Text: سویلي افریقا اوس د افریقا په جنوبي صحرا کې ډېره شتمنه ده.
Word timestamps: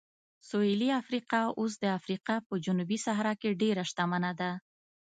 سویلي 0.49 0.89
افریقا 1.01 1.41
اوس 1.59 1.73
د 1.79 1.85
افریقا 1.97 2.35
په 2.47 2.53
جنوبي 2.65 2.97
صحرا 3.05 3.33
کې 3.41 3.57
ډېره 3.61 3.83
شتمنه 3.89 4.31
ده. 4.39 4.51